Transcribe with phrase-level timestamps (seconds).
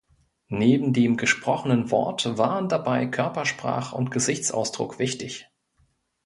[0.49, 5.47] Neben dem gesprochenen Wort waren dabei Körpersprache und Gesichtsausdruck wichtig.